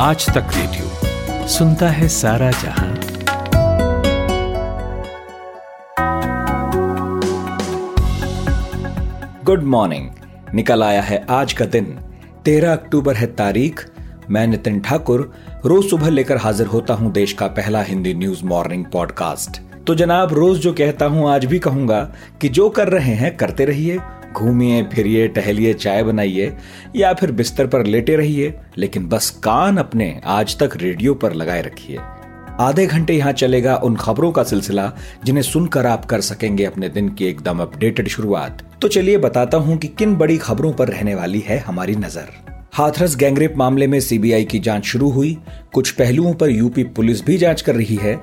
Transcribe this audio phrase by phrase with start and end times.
[0.00, 2.94] आज तक रेडियो सुनता है सारा जहाँ।
[9.44, 10.08] गुड मॉर्निंग
[10.54, 11.84] निकल आया है आज का दिन।
[12.44, 13.88] तेरह अक्टूबर है तारीख।
[14.30, 15.32] मैं नितिन ठाकुर।
[15.66, 20.32] रोज सुबह लेकर हाजिर होता हूँ देश का पहला हिंदी न्यूज़ मॉर्निंग पॉडकास्ट। तो जनाब,
[20.32, 23.98] रोज जो कहता हूँ, आज भी कहूँगा कि जो कर रहे हैं, करते रहिए।
[24.38, 26.52] घूमिए, फिरिए, टहलिए, चाय बनाइए,
[26.96, 31.62] या फिर बिस्तर पर लेटे रहिए, लेकिन बस कान अपने आज तक रेडियो पर लगाए
[31.62, 31.98] रखिए।
[32.60, 34.92] आधे घंटे यहाँ चलेगा उन खबरों का सिलसिला,
[35.24, 39.76] जिन्हें सुनकर आप कर सकेंगे अपने दिन की एकदम अपडेटेड शुरुआत। तो चलिए बताता हूँ
[39.76, 42.32] कि किन बड़ी खबरों पर रहने वाली है हमारी नज़र।
[42.74, 45.36] हाथरस गैंगरेप मामले में सीबीआई की जाँच शुरू हुई।
[45.72, 48.18] कुछ पहलुओं पर यूपी पुलिस भी जाँच कर रही है,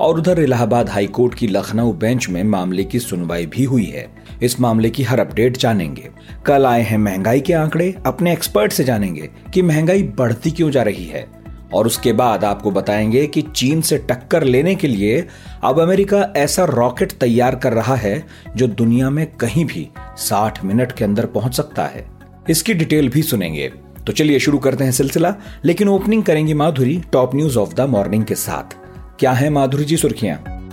[0.00, 4.06] और उधर इलाहाबाद हाईकोर्ट की लखनऊ बेंच में मामले की सुनवाई भी हुई है।
[4.42, 6.10] इस मामले की हर अपडेट जानेंगे।
[6.46, 10.82] कल आए हैं महँगाई के आंकड़े, अपने एक्सपर्ट से जानेंगे कि महँगाई बढ़ती क्यों जा
[10.82, 11.40] रही है।
[11.74, 15.28] और उसके बाद आपको बताएँगे कि चीन से टक्कर लेने के लिए
[15.64, 20.92] अब अमेरिका ऐसा रॉकेट तैयार कर रहा है जो दुनिया में कहीं भी 60 मिनट
[20.92, 22.06] के अंदर पहुँच सकता है।
[22.50, 23.72] इसकी डिटेल भी सुनेंगे।
[24.06, 28.24] तो चलिए शुरू करते हैं सिलसिला, लेकिन ओपनिंग करेंगी Madhuri, top news of the morning
[28.24, 28.76] के साथ।
[29.18, 30.69] क्या है माधुरी जी सुर्खियाँ?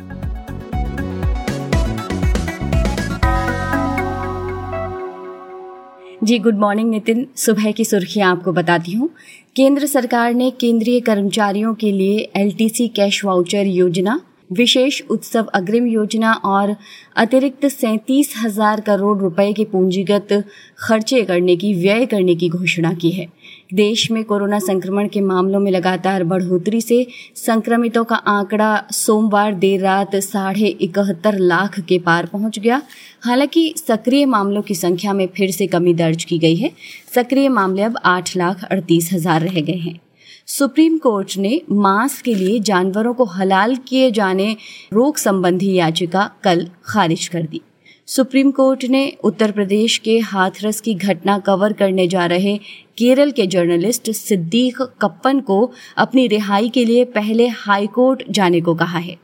[6.24, 9.10] जी गुड मॉर्निंग नितिन। सुबह की सुर्खियाँ आपको बताती हूँ।
[9.56, 14.20] केंद्र सरकार ने केंद्रीय कर्मचारियों के लिए एलटीसी कैश वाउचर योजना,
[14.52, 16.76] विशेष उत्सव अग्रिम योजना और
[17.16, 20.34] अतिरिक्त सैंतीस हज़ार करोड़ रुपए के पूंजीगत
[20.80, 23.28] खर्चे करने की, व्यय करने की घोषणा की है।
[23.70, 29.82] देश में कोरोना संक्रमण के मामलों में लगातार बढ़ोतरी से संक्रमितों का आंकड़ा सोमवार देर
[29.82, 32.82] रात साढ़े इकहत्तर लाख के पार पहुँच गया।
[33.22, 36.72] हालाँकि सक्रिय मामलों की संख्या में फिर से कमी दर्ज की गई है।
[37.16, 40.00] सक्रिय मामले अब आठ लाख अड़तीस हज़ार रह गए हैं।
[40.48, 44.56] सुप्रीम कोर्ट ने मांस के लिए जानवरों को हलाल किए जाने
[44.94, 47.62] रोक संबंधी याचिका कल खारिज कर दी।
[48.08, 52.58] सुप्रीम कोर्ट ने उत्तर प्रदेश के हाथरस की घटना कवर करने जा रहे
[52.98, 58.76] केरल के जर्नलिस्ट सिद्दीक कप्पन को अपनी रिहाई के लिए पहले हाई कोर्ट जाने को
[58.76, 59.18] कहा है।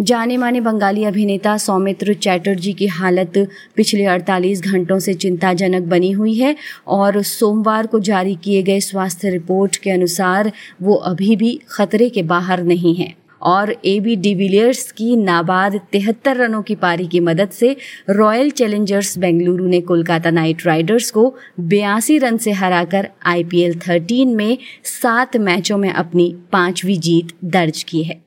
[0.00, 3.32] जाने माने बंगाली अभिनेता सौमित्र चैटर्जी की हालत
[3.76, 6.56] पिछले 48 घंटों से चिंताजनक बनी हुई है
[6.86, 12.22] और सोमवार को जारी किए गए स्वास्थ्य रिपोर्ट के अनुसार वो अभी भी खतरे के
[12.22, 17.50] बाहर नहीं है। और ए बी डिविलियर्स की नाबाद तिहत्तर रनों की पारी की मदद
[17.50, 17.76] से
[18.10, 24.58] रॉयल चैलेंजर्स बेंगलुरु ने कोलकाता नाइट राइडर्स को बयासी रन से हराकर आईपीएल 13 में
[24.84, 28.26] सात मैचों में अपनी पांचवी जीत दर्ज की है।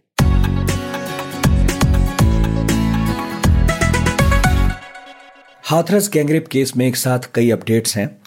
[5.66, 8.22] हाथरस गैंगरेप केस में एक साथ कई अपडेट्स हैं।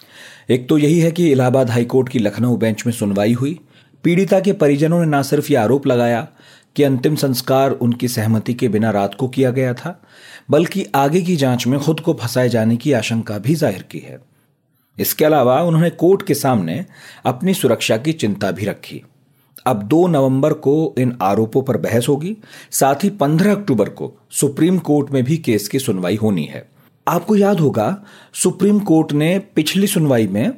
[0.49, 3.59] एक तो यही है कि इलाहाबाद हाईकोर्ट की लखनऊ बेंच में सुनवाई हुई।
[4.03, 6.27] पीड़िता के परिजनों ने न सिर्फ़ ये आरोप लगाया
[6.75, 10.01] कि अंतिम संस्कार उनकी सहमति के बिना रात को किया गया था,
[10.49, 14.19] बल्कि आगे की जाँच में खुद को फंसाए जाने की आशंका भी ज़ाहिर की है।
[14.99, 16.85] इसके अलावा उन्होंने कोर्ट के सामने
[17.25, 19.01] अपनी सुरक्षा की चिंता भी रखी।
[19.65, 22.37] अब 2 नवंबर को इन आरोपों पर बहस होगी,
[22.71, 26.69] साथ ही 15 अक्टूबर को सुप्रीम कोर्ट में भी केस की सुनवाई होनी है।
[27.07, 28.03] आपको याद होगा,
[28.33, 30.53] सुप्रीम कोर्ट ने पिछली सुनवाई में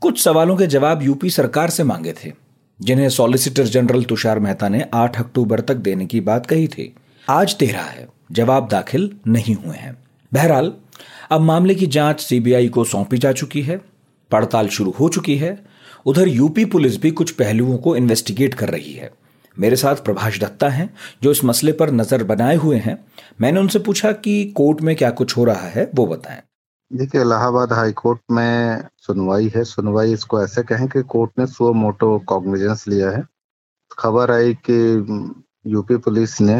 [0.00, 2.32] कुछ सवालों के जवाब यूपी सरकार से मांगे थे।
[2.82, 6.94] जिन्हें सॉलिसिटर जनरल तुषार मेहता ने 8 अक्टूबर तक देने की बात कही थी।
[7.30, 9.96] आज तेरह है। जवाब दाखिल नहीं हुए हैं।
[10.32, 10.72] बहरहाल,
[11.30, 13.80] अब मामले की जाँच सीबीआई को सौंपी जा चुकी है।
[14.30, 15.64] पड़ताल शुरू हो चुकी है।
[16.06, 19.10] उधर यूपी पुलिस भी कुछ पहलुओं को इन्वेस्टिगेट कर रही है।
[19.58, 23.04] मेरे साथ प्रभाष दत्ता हैं, जो इस मसले पर नज़र बनाए हुए हैं।
[23.40, 26.42] मैंने उनसे पूछा कि कोर्ट में क्या कुछ हो रहा है, वो बताएँ।
[26.92, 31.72] देखिए, इलाहाबाद हाई कोर्ट में सुनवाई है। सुनवाई इसको ऐसे कहें कि कोर्ट ने सो
[31.72, 33.22] मोटो कॉग्निजेंस लिया है।
[33.98, 34.76] खबर आई कि
[35.66, 36.56] यूपी पुलिस ने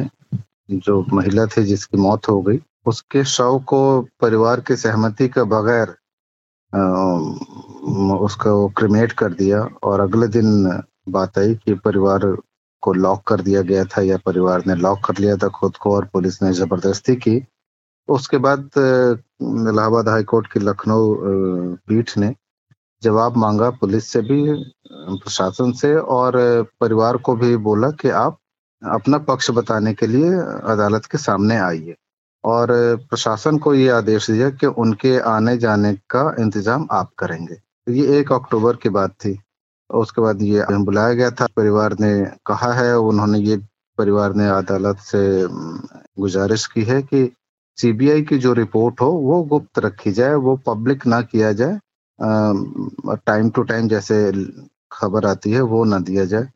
[0.71, 3.81] जो महिला थी जिसकी मौत हो गई, उसके शव को
[4.21, 5.95] परिवार की सहमति के बगैर
[8.25, 12.37] उसको क्रिमेट कर दिया और अगले दिन बात आई कि परिवार
[12.83, 15.95] को लॉक कर दिया गया था या परिवार ने लॉक कर लिया था खुद को
[15.95, 17.37] और पुलिस ने ज़बरदस्ती की।
[18.09, 21.15] उसके बाद इलाहाबाद हाईकोर्ट की लखनऊ
[21.89, 22.35] पीठ ने
[23.03, 24.43] जवाब मांगा पुलिस से भी,
[24.93, 26.37] प्रशासन से और
[26.81, 28.39] परिवार को भी बोला कि आप
[28.83, 30.31] अपना पक्ष बताने के लिए
[30.73, 31.95] अदालत के सामने आइए।
[32.45, 32.69] और
[33.11, 37.57] प्रशासन को ये आदेश दिया कि उनके आने जाने का इंतज़ाम आप करेंगे।
[37.89, 39.39] ये एक अक्टूबर की बात थी।
[39.91, 42.13] उसके बाद ये बुलाया गया था। परिवार ने
[42.47, 43.57] कहा है, उन्होंने ये,
[43.99, 45.47] परिवार ने अदालत से
[46.19, 47.25] गुजारिश की है कि
[47.79, 51.79] सीबीआई की जो रिपोर्ट हो, वो गुप्त रखी जाए, वो पब्लिक ना किया जाए
[53.27, 54.17] टाइम टू टाइम जैसे
[54.93, 56.49] खबर आती है, वो ना दिया जाए।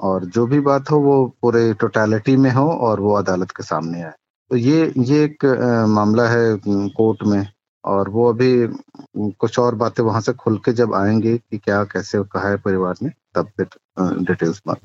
[0.00, 4.02] और जो भी बात हो, वो पूरे टोटलिटी में हो और वो अदालत के सामने
[4.02, 4.12] आए।
[4.50, 5.44] तो ये ये एक
[5.88, 7.46] मामला है कोर्ट में।
[7.84, 8.68] और वो अभी
[9.16, 12.94] कुछ और बातें वहाँ से खुल के जब आएँगे कि क्या, कैसे कहा है परिवार
[13.02, 13.66] ने, तब फिर
[14.00, 14.78] डिटेल्स बात।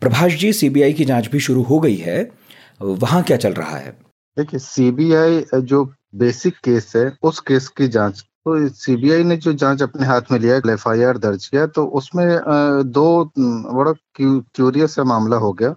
[0.00, 2.30] प्रभाष जी सीबीआई की जाँच भी शुरू हो गई है।
[2.82, 4.05] वहाँ क्या चल रहा है?
[4.36, 5.84] देखिए सीबीआई जो
[6.14, 10.38] बेसिक केस है, उस केस की जाँच तो सीबीआई ने जो जाँच अपने हाथ में
[10.38, 12.26] लिया एफ़ आई आर दर्ज किया तो उसमें
[12.88, 15.74] दो बड़ा क्यूरियस मामला हो गया।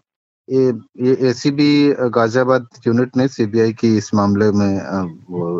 [0.48, 1.72] ये एसीबी
[2.12, 4.76] गाजियाबाद यूनिट ने सीबीआई की इस मामले में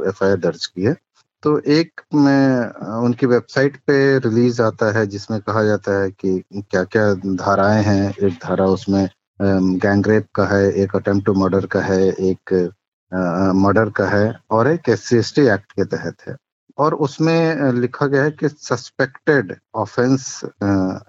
[0.10, 0.95] एफ़ दर्ज की है।
[1.44, 6.84] तो एक में उनकी वेबसाइट पे रिलीज़ आता है, जिसमें कहा जाता है कि क्या
[6.86, 9.07] क्या धाराएँ हैं। एक धारा उसमें
[9.42, 12.72] गैंगरेप का है, एक अटेम्प्ट टू मर्डर का है, एक
[13.11, 16.35] मर्डर का है और एक एस सी एक्ट के तहत है।
[16.77, 20.41] और उसमें लिखा गया है कि सस्पेक्टेड ऑफेंस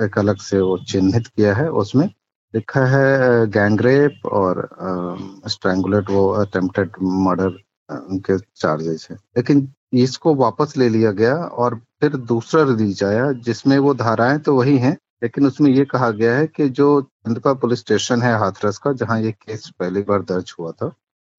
[0.03, 2.07] एक अलग से वो चिन्हित किया है। उसमें
[2.55, 4.69] लिखा है गैंगरेप और
[5.49, 7.59] स्ट्रैंगुलेट वो अटेम्प्टेड मर्डर
[8.27, 13.79] के चार्जेस है। लेकिन इसको वापस ले लिया गया और फिर दूसरा रिलीज़ आया, जिसमें
[13.79, 17.79] वो धाराएँ तो वही हैं, लेकिन उसमें ये कहा गया है कि जो चंदका पुलिस
[17.79, 20.93] स्टेशन है हाथरस का, जहाँ ये केस पहली बार दर्ज हुआ था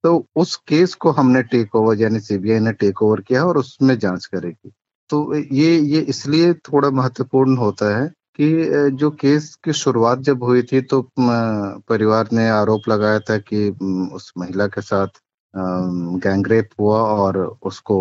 [0.04, 3.98] तो उस केस को हमने टेक ओवर यानी सीबीआई ने टेक ओवर किया और उसमें
[4.00, 4.72] जाँच करेगी।
[5.10, 8.08] तो ये ये इसलिए थोड़ा महत्वपूर्ण होता है
[8.40, 13.70] कि जो केस की शुरुआत जब हुई थी तो परिवार ने आरोप लगाया था कि
[14.14, 15.22] उस महिला के साथ
[15.54, 17.98] गैंगरेप हुआ और उसको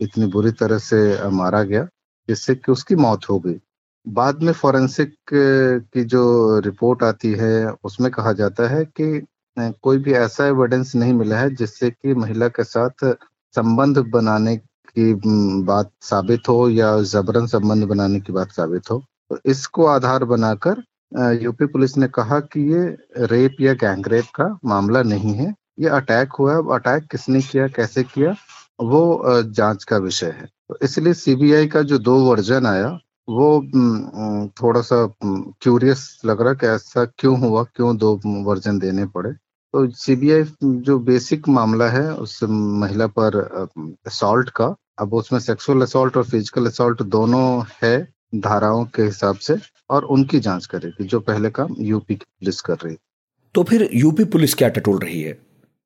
[0.00, 1.86] इतनी बुरी तरह से मारा गया
[2.28, 3.60] जिससे कि उसकी मौत हो गई।
[4.06, 7.54] बाद में फॉरेंसिक की जो रिपोर्ट आती है
[7.84, 9.04] उसमें कहा जाता है कि
[9.56, 13.04] कोई भी ऐसा एविडेंस नहीं मिला है जिससे कि महिला के साथ
[13.54, 15.12] संबंध बनाने की
[15.64, 20.82] बात साबित हो या जबरन संबंध बनाने की बात साबित हो। तो इसको आधार बनाकर
[21.42, 22.84] यूपी पुलिस ने कहा कि ये
[23.26, 28.02] रेप या गैंगरेप का मामला नहीं है, ये अटैक हुआ अब अटैक किसने किया, कैसे
[28.04, 28.34] किया,
[28.82, 32.88] वो जाँच का विषय है। तो इसलिए सीबीआई का जो दो वर्जन आया,
[33.28, 38.14] वो थोड़ा सा क्यूरियस लग रहा कि ऐसा क्यों हुआ, क्यों दो
[38.44, 39.32] वर्जन देने पड़े।
[39.74, 40.42] तो सीबीआई
[40.86, 43.36] जो बेसिक मामला है उस महिला पर
[44.06, 47.46] असॉल्ट का अब उसमें सेक्सुअल असॉल्ट और फ़िज़िकल असॉल्ट दोनों
[47.82, 47.96] है
[48.44, 49.56] धाराओं के हिसाब से
[49.90, 52.96] और उनकी जाँच करेगी जो पहले काम यूपी की पुलिस कर रही
[53.54, 55.32] तो फिर यूपी पुलिस क्या टटोल रही है?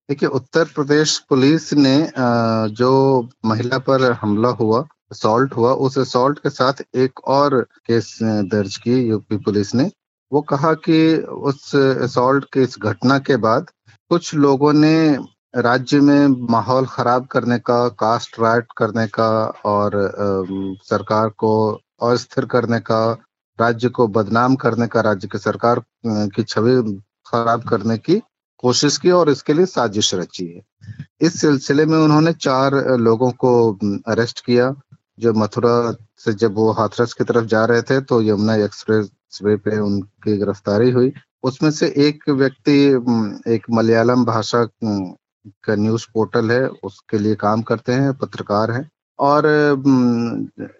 [0.08, 1.96] देखिए उत्तर प्रदेश पुलिस ने
[2.80, 2.92] जो
[3.44, 9.00] महिला पर हमला हुआ असॉल्ट हुआ उस असॉल्ट के साथ एक और केस दर्ज की
[9.00, 9.90] यूपी पुलिस ने।
[10.32, 13.70] वो कहा कि उस असॉल्ट के इस घटना के बाद
[14.10, 15.18] कुछ लोगों ने
[15.56, 19.30] राज्य में माहौल खराब करने का, कास्ट राइट करने का
[19.64, 19.92] और
[20.84, 21.52] सरकार को
[22.02, 23.00] अस्थिर करने का,
[23.58, 26.82] राज्य को बदनाम करने का, राज्य की सरकार की छवि
[27.26, 28.20] खराब करने की
[28.62, 30.62] कोशिश की और इसके लिए साजिश रची है।
[31.20, 33.50] इस सिलसिले में उन्होंने चार लोगों को
[34.08, 34.74] अरेस्ट किया।
[35.18, 39.08] जो मथुरा से जब वो हाथरस की तरफ़ जा रहे थे तो यमुना एक्सप्रेस
[39.42, 41.12] वे पे उनकी गिरफ्तारी हुई।
[41.42, 42.86] उसमें से एक व्यक्ति
[43.54, 49.46] एक मलयालम भाषा का न्यूज़ पोर्टल है, उसके लिए काम करते हैं, पत्रकार हैं। और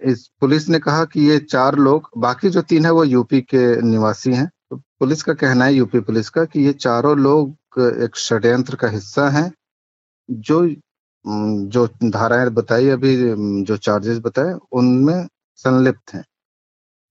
[0.03, 3.83] इस पुलिस ने कहा कि ये चार लोग, बाकी जो तीन है वो यूपी के
[3.83, 8.17] निवासी हैं। तो पुलिस का कहना है, यूपी पुलिस का, कि ये चारों लोग एक
[8.17, 9.53] षड्यंत्र का हिस्सा हैं।
[10.31, 10.69] जो
[11.67, 13.17] जो धाराएँ बताई, अभी
[13.65, 16.25] जो चार्जेस बताए, उनमें संलिप्त हैं।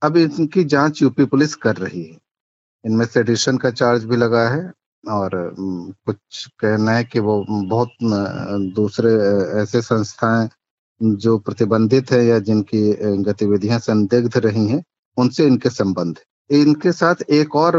[0.02, 2.18] अब इनकी जाँच यूपी पुलिस कर रही है।
[2.86, 4.72] इनमें से एडिशन का चार्ज भी लगा है
[5.04, 7.92] और कुछ कहना है कि वो बहुत
[8.76, 9.14] दूसरे
[9.62, 10.50] ऐसे संस्थाएँ
[11.02, 12.82] जो प्रतिबंधित है या जिनकी
[13.24, 14.84] गतिविधियाँ संदिग्ध रही हैं,
[15.18, 16.20] उनसे इनके संबंध
[16.50, 17.76] इनके साथ एक और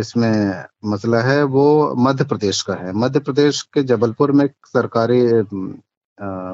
[0.00, 5.20] इसमें मसला है, वो मध्य प्रदेश का है। मध्य प्रदेश के जबलपुर में एक सरकारी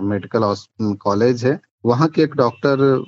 [0.08, 0.54] मेडिकल
[1.02, 3.04] कॉलेज है। वहाँ की एक डॉक्टर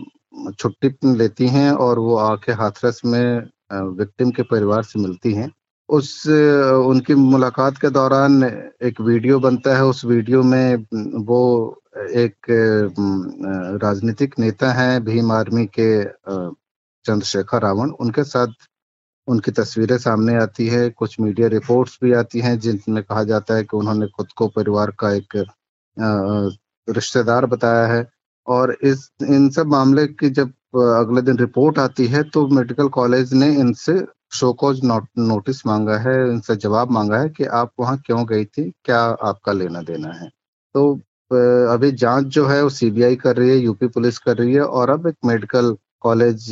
[0.59, 5.51] छुट्टी लेती हैं और वो आके हाथरस में विक्टिम के परिवार से मिलती हैं।
[5.89, 6.27] उस,
[6.87, 8.43] उनकी मुलाकात के दौरान
[8.83, 10.87] एक वीडियो बनता है। उस वीडियो में
[11.25, 11.41] वो
[11.99, 12.37] एक
[13.83, 18.47] राजनीतिक नेता हैं, भीम आर्मी के चंद्रशेखर रावण। उनके साथ
[19.29, 23.65] उनकी तस्वीरें सामने आती है। कुछ मीडिया रिपोर्ट्स भी आती हैं, जिनमें कहा जाता है
[23.65, 25.45] कि उन्होंने खुद को परिवार का एक
[26.89, 28.09] रिश्तेदार बताया है।
[28.47, 33.33] और इस, इन सब मामले की जब अगले दिन रिपोर्ट आती है तो मेडिकल कॉलेज
[33.35, 33.95] ने इनसे
[34.33, 38.63] शोकोज नोट, नोटिस मांगा है इनसे जवाब मांगा है कि आप वहाँ क्यों गई थी
[38.85, 40.29] क्या आपका लेना देना है।
[40.75, 40.93] तो
[41.73, 44.91] अभी जाँच जो है वो सीबीआई कर रही है यूपी पुलिस कर रही है और
[44.91, 46.49] अब एक मेडिकल कॉलेज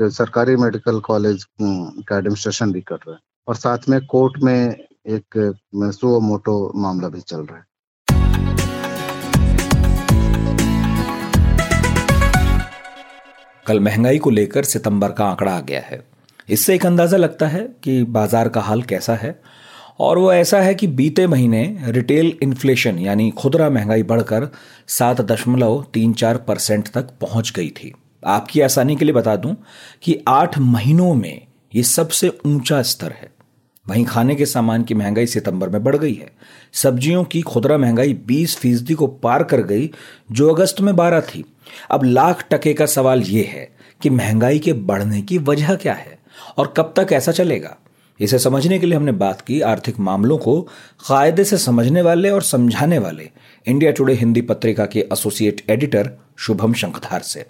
[0.00, 4.76] सरकारी मेडिकल कॉलेज का एडमिनिस्ट्रेशन भी कर रहा है। और साथ में कोर्ट में
[5.08, 5.54] एक
[5.92, 7.64] सो मोटो मामला भी चल रहा है।
[13.66, 16.00] कल महँगाई को लेकर सितंबर का आंकड़ा आ गया है।
[16.48, 19.40] इससे एक अंदाज़ा लगता है कि बाज़ार का हाल कैसा है
[20.00, 24.48] और वो ऐसा है कि बीते महीने रिटेल इन्फ्लेशन यानी खुदरा महँगाई बढ़कर
[24.88, 27.92] सात दशमलव तीन चार परसेंट तक पहुँच गई थी।
[28.26, 29.56] आपकी आसानी के लिए बता दूँ
[30.02, 33.30] कि आठ महीनों में ये सबसे ऊँचा स्तर है।
[33.86, 36.30] वहीं खाने के सामान की महँगाई सितंबर में बढ़ गई है।
[36.72, 39.90] सब्जियों की खुदरा महँगाई 20 फ़ीसदी को पार कर गई
[40.32, 41.44] जो अगस्त में 12 थी।
[41.90, 43.68] अब लाख टके का सवाल यह है
[44.02, 46.18] कि महँगाई के बढ़ने की वजह क्या है
[46.58, 47.76] और कब तक ऐसा चलेगा?
[48.20, 50.60] इसे समझने के लिए हमने बात की आर्थिक मामलों को
[51.08, 53.28] कायदे से समझने वाले और समझाने वाले
[53.66, 57.44] इंडिया टुडे हिंदी पत्रिका के एसोसिएट एडिटर शुभम शंखधार से।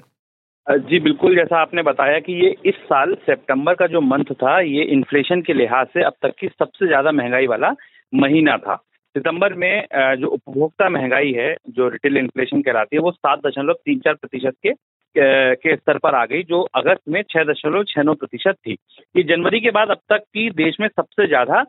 [0.67, 4.83] जी, बिल्कुल, जैसा आपने बताया कि ये इस साल सितंबर का जो मंथ था, ये
[4.93, 7.75] इन्फ्लेशन के लिहाज से अब तक की सबसे ज़्यादा महँगाई वाला
[8.12, 8.75] महीना था।
[9.14, 9.85] सितंबर में
[10.19, 14.54] जो उपभोक्ता महँगाई है, जो रिटेल इन्फ्लेशन कहलाती है, वो सात दशमलव तीन चार प्रतिशत
[14.62, 14.73] के
[15.16, 18.76] के स्तर पर आ गई, जो अगस्त में छह दशमलव छह नौ प्रतिशत थी।
[19.16, 21.61] ये जनवरी के बाद अब तक की देश में सबसे ज़्यादा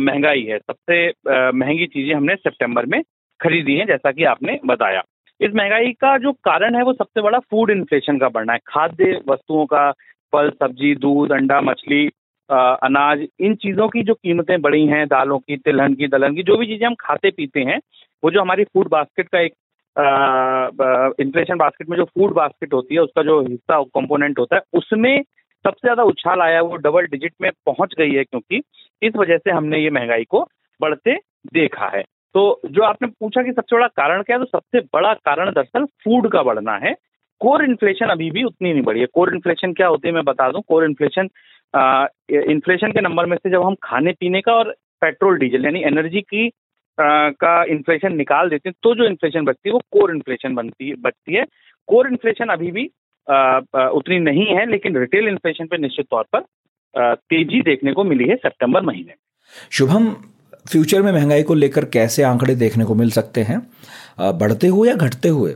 [0.00, 3.00] महँगाई है। सबसे महँगी चीज़ें हमने सितंबर में
[3.40, 5.02] खरीदी है, जैसा कि आपने बताया।
[5.40, 9.20] इस महँगाई का जो कारण है, वो सबसे बड़ा फ़ूड इन्फ्लेशन का बढ़ना है। खाद्य
[9.28, 9.90] वस्तुओं का,
[10.32, 12.08] फल, सब्ज़ी, दूध, अंडा, मछली
[12.50, 16.56] अनाज, इन चीज़ों की जो कीमतें बढ़ी हैं, दालों की, तिलहन की, दलहन की, जो
[16.56, 17.78] भी चीज़ें हम खाते पीते हैं,
[18.22, 19.52] वो जो हमारी फ़ूड बास्केट का एक
[21.20, 25.22] इन्फ्लेशन बास्केट में जो फ़ूड बास्केट होती है, उसका जो हिस्सा कंपोनेंट होता है, उसमें
[25.64, 28.62] सबसे ज़्यादा उछाल आया वो डबल डिजिट में पहुँच गई है क्योंकि
[29.02, 30.40] इस वजह से हमने ये महँगाई को
[30.80, 31.14] बढ़ते
[31.54, 32.02] देखा है।
[32.34, 35.84] तो जो आपने पूछा कि सबसे बड़ा कारण क्या है तो सबसे बड़ा कारण दरअसल
[36.04, 36.94] फ़ूड का बढ़ना है।
[37.40, 40.50] कोर इन्फ्लेशन अभी भी उतनी नहीं बढ़ी है। कोर इन्फ्लेशन क्या होती है, मैं बता
[40.52, 41.28] दूँ। कोर इन्फ्लेशन
[41.76, 46.20] इन्फ्लेशन के नंबर में से जब हम खाने पीने का और पेट्रोल डीजल यानी एनर्जी
[46.20, 50.54] की आ, का इन्फ्लेशन निकाल देते हैं तो जो इन्फ्लेशन बचती है वो कोर इन्फ्लेशन
[50.54, 51.44] बनती बचती है।
[51.88, 52.90] कोर इन्फ्लेशन अभी भी
[53.30, 58.04] आ, आ, उतनी नहीं है लेकिन रिटेल इन्फ्लेशन पे निश्चित तौर पर तेज़ी देखने को
[58.04, 59.14] मिली है सितंबर महीने
[59.72, 60.10] शुभम
[60.70, 63.58] फ्यूचर में महँगाई को लेकर कैसे आंकड़े देखने को मिल सकते हैं?
[64.38, 65.54] बढ़ते हुए या घटते हुए?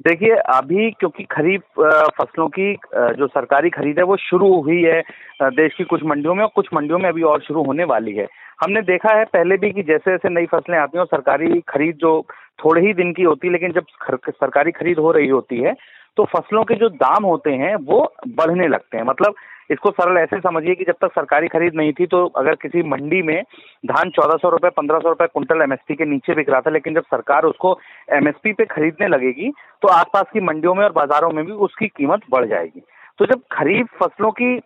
[0.00, 1.60] देखिए, अभी क्योंकि खरीफ
[2.18, 2.72] फ़सलों की
[3.18, 5.00] जो सरकारी खरीद है, वो शुरू हुई है
[5.42, 8.26] देश की कुछ मंडियों में और कुछ मंडियों में अभी और शुरू होने वाली है।
[8.62, 11.96] हमने देखा है पहले भी कि जैसे जैसे नई फ़सलें आती हैं और सरकारी खरीद
[12.00, 12.20] जो
[12.64, 13.84] थोड़े ही दिन की होती है, लेकिन जब
[14.30, 15.74] सरकारी खरीद हो रही होती है
[16.16, 19.34] तो फ़सलों के जो दाम होते हैं, वो बढ़ने लगते हैं। मतलब
[19.70, 23.20] इसको सरल ऐसे समझिए कि जब तक सरकारी खरीद नहीं थी तो अगर किसी मंडी
[23.22, 23.42] में
[23.84, 26.94] धान चौदह सौ रुपए, पंद्रह सौ रुपए कुंटल एमएसपी के नीचे बिक रहा था, लेकिन
[26.94, 27.78] जब सरकार उसको
[28.12, 29.50] एमएसपी पे खरीदने लगेगी
[29.82, 32.82] तो आसपास की मंडियों में और बाजारों में भी उसकी कीमत बढ़ जाएगी।
[33.18, 34.56] तो जब खरीफ फ़सलों की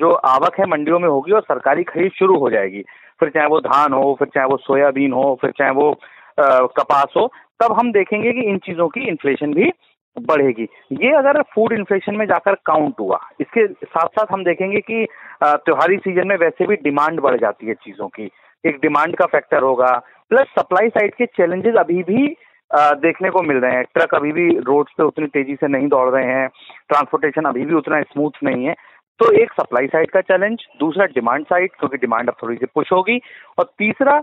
[0.00, 2.82] जो आवक है मंडियों में होगी और सरकारी खरीद शुरू हो जाएगी,
[3.20, 5.92] फिर चाहे वो धान हो, फिर चाहे वो सोयाबीन हो, फिर चाहे वो
[6.40, 7.26] कपास हो,
[7.62, 9.70] तब हम देखेंगे कि इन चीज़ों की इन्फ्लेशन भी
[10.16, 15.06] बढ़ेगी। ये अगर फ़ूड इन्फ्लेशन में जाकर काउंट हुआ, इसके साथ साथ हम देखेंगे कि
[15.42, 18.30] त्योहारी सीज़न में वैसे भी डिमांड बढ़ जाती है चीज़ों की।
[18.64, 19.92] एक डिमांड का फैक्टर होगा
[20.30, 22.26] प्लस सप्लाई साइड के चैलेंजेस अभी भी
[22.70, 26.08] देखने को मिल रहे हैं। ट्रक अभी भी रोड पे उतनी तेज़ी से नहीं दौड़
[26.10, 26.48] रहे हैं
[26.88, 28.74] ट्रांसपोर्टेशन अभी भी उतना स्मूथ नहीं है।
[29.20, 32.92] तो एक सप्लाई साइड का चैलेंज दूसरा डिमांड साइड क्योंकि डिमांड अब थोड़ी सी पुश
[32.92, 33.18] होगी।
[33.58, 34.18] और तीसरा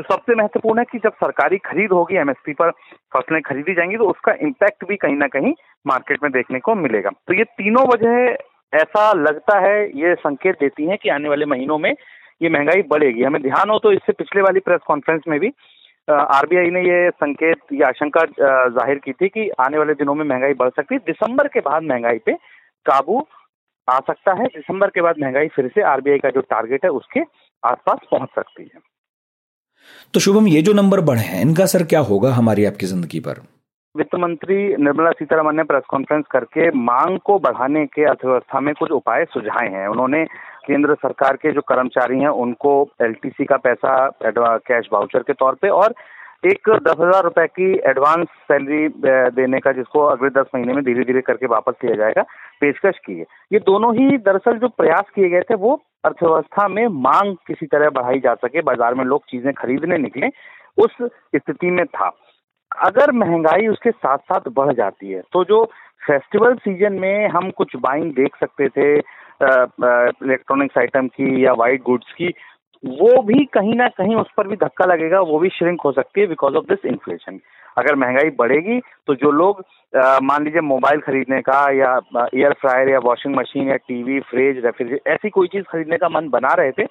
[0.00, 2.70] सबसे महत्वपूर्ण है कि जब सरकारी खरीद होगी एमएसपी पर,
[3.14, 5.52] फ़सलें खरीदी जाएँगी तो उसका इम्पैक्ट भी कहीं ना कहीं
[5.86, 8.36] मार्केट में देखने को मिलेगा। तो ये तीनों वजह
[8.72, 11.94] ऐसा लगता है, ये संकेत देती हैं कि आने वाले महीनों में
[12.40, 15.52] ये महँगाई बढ़ेगी। हमें ध्यान हो तो इससे पिछले वाली प्रेस कॉन्फ्रेंस में भी
[16.08, 18.24] आरबीआई ने ये संकेत, या आशंका
[18.70, 21.82] ज़ाहिर की थी कि आने वाले दिनों में महँगाई बढ़ सकती है। दिसंबर के बाद
[21.84, 22.32] महँगाई पे
[22.86, 23.26] काबू
[23.88, 27.20] आ सकता है। दिसंबर के बाद महँगाई फिर से आरबीआई का जो टारगेट है, उसके
[27.62, 28.80] आसपास पहुँच सकती है।
[30.14, 33.40] तो शुभम, ये जो नंबर बढ़े हैं, इनका असर क्या होगा हमारी आपकी ज़िंदगी पर?
[33.94, 38.90] वित्त मंत्री निर्मला सीतारमन ने प्रेस कॉन्फ्रेंस करके मांग को बढ़ाने के अर्थव्यवस्था में कुछ
[38.92, 40.24] उपाय सुझाए हैं। उन्होंने
[40.66, 43.92] केंद्र सरकार के जो कर्मचारी हैं, उनको एलटीसी का पैसा
[44.22, 45.94] कैश वाउचर के तौर पे और
[46.46, 48.88] एक दस हज़ार रुपए की एडवांस सैलरी
[49.34, 52.22] देने का जिसको अगले दस महीने में धीरे धीरे करके वापस लिया जाएगा,
[52.60, 56.86] पेशकश की है। ये दोनों ही दरअसल जो प्रयास किए गए थे, वो अर्थव्यवस्था में
[57.02, 60.28] मांग किसी तरह बढ़ाई जा सके, बाज़ार में लोग चीज़ें खरीदने निकले,
[60.78, 60.96] उस
[61.36, 62.10] स्थिति में था।
[62.70, 65.64] अगर महँगाई उसके साथ साथ बढ़ जाती है तो जो
[66.02, 72.12] फेस्टिवल सीज़न में हम कुछ बाइंग देख सकते थे इलेक्ट्रॉनिक्स आइटम की या वाइट गुड्स
[72.12, 72.28] की
[72.82, 76.20] वो भी कहीं ना कहीं उस पर भी धक्का लगेगा, वो भी श्रिंक हो सकती
[76.20, 77.40] है बिकॉज़ ऑफ़ दिस इन्फ्लेशन
[77.78, 79.62] अगर महँगाई बढ़ेगी तो जो लोग
[80.22, 81.98] मान लीजिए मोबाइल खरीदने का या
[82.34, 86.28] एयर फ्रायर या वॉशिंग मशीन या टीवी फ्रिज रेफ्रिजरेटर ऐसी कोई चीज़ खरीदने का मन
[86.28, 86.84] बना रहे थे,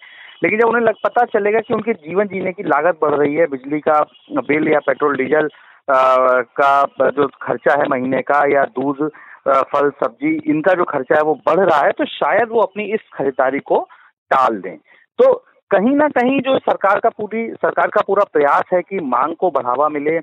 [0.44, 3.48] लेकिन जब उन्हें लग, पता चलेगा कि उनके जीवन जीने की लागत बढ़ रही है,
[3.48, 5.50] बिजली का बिल या पेट्रोल, डीजल
[5.90, 9.10] का जो खर्चा है महीने का या दूध
[9.48, 13.10] फल, सब्ज़ी, इनका जो खर्चा है वो बढ़ रहा है तो शायद वो अपनी इस
[13.14, 13.88] खरीदारी को
[14.32, 14.76] टाल दें।
[15.20, 19.36] तो कहीं ना कहीं जो सरकार का पूरी, सरकार का पूरा प्रयास है कि मांग
[19.36, 20.20] को बढ़ावा मिले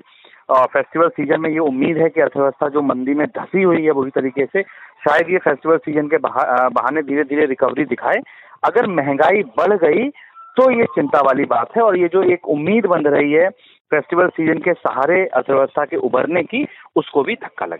[0.51, 4.11] फेस्टिवल सीज़न में ये उम्मीद है कि अर्थव्यवस्था जो मंदी में धसी हुई है बुरी
[4.11, 4.61] तरीके से,
[5.03, 8.21] शायद ये फेस्टिवल सीज़न के बहाने धीरे धीरे रिकवरी दिखाए।
[8.63, 10.09] अगर महँगाई बढ़ गई
[10.57, 13.49] तो ये चिंता वाली बात है और ये जो एक उम्मीद बन रही है
[13.91, 17.79] फेस्टिवल सीज़न के सहारे अर्थव्यवस्था के उभरने की, उसको भी धक्का लग।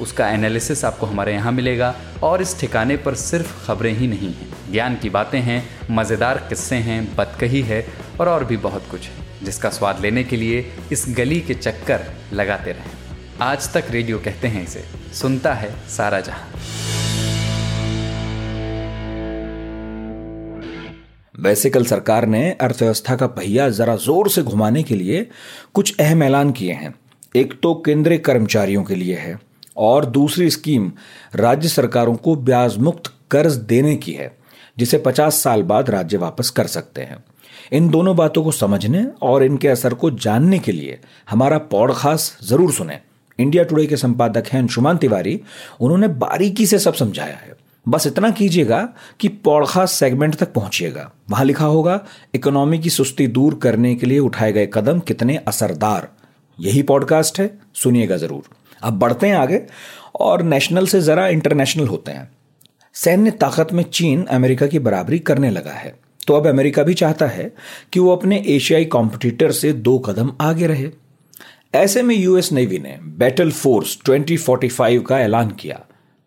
[0.00, 4.48] उसका एनालिसिस आपको हमारे यहाँ मिलेगा। और इस ठिकाने पर सिर्फ़ खबरें ही नहीं हैं।
[4.72, 7.84] ज्ञान की बातें हैं, मज़ेदार किस्से हैं बतकही है
[8.20, 12.04] और और भी बहुत कुछ है, जिसका स्वाद लेने के लिए इस गली के चक्कर
[12.32, 12.90] लगाते रहें।
[13.42, 14.84] आज तक रेडियो कहते हैं इसे,
[15.14, 16.48] सुनता है सारा जहाँ।
[21.34, 25.26] वैसे कल सरकार ने अर्थव्यवस्था का पहिया जरा ज़ोर से घुमाने के लिए
[25.74, 26.94] कुछ अहम ऐलान किए हैं।
[27.36, 29.38] एक तो केंद्रीय कर्मचारियों के लिए है।
[29.78, 30.92] और दूसरी स्कीम
[31.34, 34.36] राज्य सरकारों को ब्याज मुक्त कर्ज देने की है,
[34.78, 37.24] जिसे 50 साल बाद राज्य वापस कर सकते हैं।
[37.72, 40.98] इन दोनों बातों को समझने और इनके असर को जानने के लिए
[41.30, 42.98] हमारा पॉडकास्ट ज़रूर सुने।
[43.38, 45.40] इंडिया टुडे के संपादक हैं अंशुमान तिवारी।
[45.80, 47.56] उन्होंने बारीकी से सब समझाया है।
[47.88, 48.88] बस इतना कीजिएगा
[49.20, 52.00] कि पॉडकास्ट सेगमेंट तक पहुंचिएगा। वहाँ लिखा होगा,
[52.34, 56.08] इकोनॉमी की सुस्ती दूर करने के लिए उठाए गए कदम कितने असरदार।
[56.60, 58.42] यही पॉडकास्ट है, सुनिएगा ज़रूर।
[58.86, 59.60] अब बढ़ते हैं आगे,
[60.20, 62.28] और नेशनल से जरा इंटरनेशनल होते हैं।
[62.94, 65.94] सैन्य ताकत में चीन अमेरिका की बराबरी करने लगा है।
[66.26, 67.50] तो अब अमेरिका भी चाहता है
[67.92, 70.88] कि वो अपने एशियाई कॉम्पिटिटर से दो कदम आगे रहे।
[71.74, 75.80] ऐसे में यूएस नेवी ने बैटल फोर्स 2045 का ऐलान किया।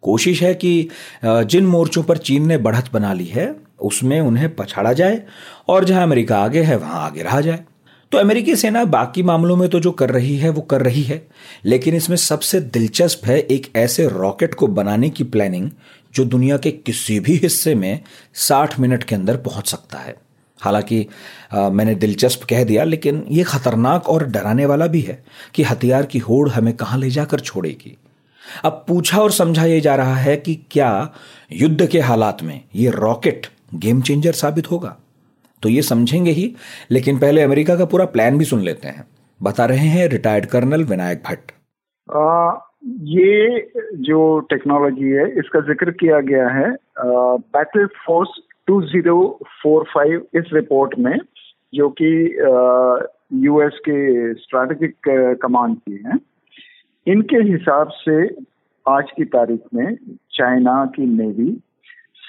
[0.03, 0.89] कोशिश है कि
[1.25, 5.21] जिन मोर्चों पर चीन ने बढ़त बना ली है, उसमें उन्हें पछाड़ा जाए,
[5.67, 7.63] और जहाँ अमेरिका आगे है, वहाँ आगे रहा जाए।
[8.11, 11.27] तो अमेरिकी सेना बाकी मामलों में तो जो कर रही है, वो कर रही है।
[11.65, 15.69] लेकिन इसमें सबसे दिलचस्प है एक ऐसे रॉकेट को बनाने की प्लानिंग
[16.15, 17.99] जो दुनिया के किसी भी हिस्से में
[18.35, 20.15] 60 मिनट के अंदर पहुँच सकता है।
[20.59, 21.05] हालाँकि
[21.53, 25.23] मैंने दिलचस्प कह दिया, लेकिन ये खतरनाक और डराने वाला भी है
[25.55, 27.97] कि हथियार की होड़ हमें कहाँ ले जाकर छोड़ेगी।
[28.65, 31.09] अब पूछा और समझा यह जा रहा है कि क्या
[31.51, 34.95] युद्ध के हालात में ये रॉकेट गेम चेंजर साबित होगा?
[35.63, 36.53] तो ये समझेंगे ही।
[36.91, 39.05] लेकिन पहले अमेरिका का पूरा प्लान भी सुन लेते हैं।
[39.39, 41.51] बता रहे हैं रिटायर्ड कर्नल विनायक भट्ट।
[43.09, 43.59] ये
[44.01, 44.19] जो
[44.49, 46.69] टेक्नोलॉजी है, इसका ज़िक्र किया गया है।
[46.99, 48.29] बैटल फोर्स
[48.67, 51.17] 2045 इस रिपोर्ट में,
[51.73, 52.11] जो कि
[53.37, 54.95] यूएस के स्ट्रैटेजिक
[55.41, 56.17] कमांड की है।
[57.07, 58.23] इनके हिसाब से
[58.85, 59.95] आज की तारीख में
[60.33, 61.51] चाइना की नेवी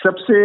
[0.02, 0.38] सबसे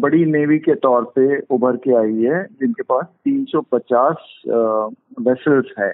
[0.00, 1.24] बड़ी नेवी के तौर पे
[1.54, 4.16] उभर के आई है, जिनके पास 350
[5.20, 5.92] वेसल्स है।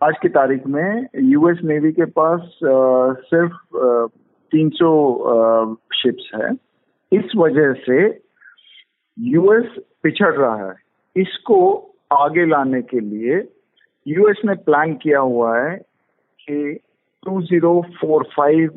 [0.00, 3.56] आज की तारीख में यूएस नेवी के पास सिर्फ़
[4.52, 4.90] 300
[5.94, 6.50] शिप्स है।
[7.12, 7.98] इस वजह से
[9.18, 9.68] यूएस
[10.02, 10.74] पिछड़ रहा है।
[11.16, 11.58] इसको
[12.12, 13.40] आगे लाने के लिए
[14.06, 15.76] यूएस ने प्लान किया हुआ है
[16.40, 16.78] कि
[17.22, 18.70] 2045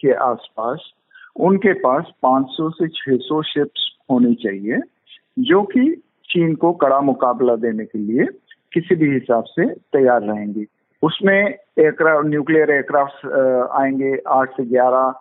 [0.00, 0.90] के आसपास
[1.36, 4.80] उनके पास 500 से 600 शिप्स होनी चाहिए,
[5.38, 8.24] जो कि चीन को कड़ा मुकाबला देने के लिए
[8.72, 10.66] किसी भी हिसाब से तैयार रहेंगी।
[11.02, 11.38] उसमें
[11.78, 13.26] एयरक्राफ्ट न्यूक्लियर एयरक्राफ्ट
[13.72, 15.14] आएँगे आठ से ग्यारह,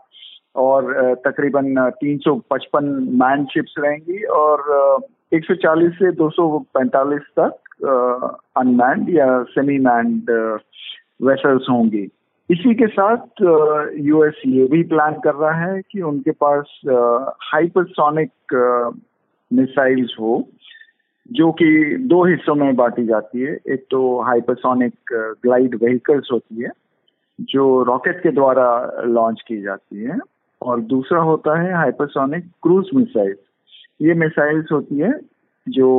[0.56, 2.84] और तकरीबन 355
[3.22, 4.62] मैन शिप्स रहेंगी, और
[5.34, 7.54] 140 से 245 तक
[8.58, 10.32] अनमैंड या सेमी मैंड
[11.22, 12.08] वेसल्स होंगी।
[12.50, 13.42] इसी के साथ
[14.00, 16.80] यूएस ये भी प्लान कर रहा है कि उनके पास
[17.44, 18.54] हाइपरसोनिक
[19.52, 20.48] मिसाइल्स हो,
[21.32, 26.72] जो कि दो हिस्सों में बांटी जाती है। एक तो हाइपरसोनिक ग्लाइड व्हीकल्स होती है,
[27.42, 28.70] जो रॉकेट के द्वारा
[29.06, 30.18] लॉन्च की जाती है,
[30.62, 33.38] और दूसरा होता है हाइपरसोनिक क्रूज मिसाइल्स
[34.02, 35.14] ये मिसाइल्स होती है
[35.68, 35.90] जो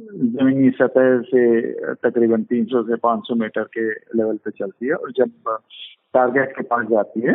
[0.00, 5.30] जमीनी सतह से तकरीबन 300 से 500 मीटर के लेवल पे चलती है और जब
[6.14, 7.34] टारगेट के पास जाती है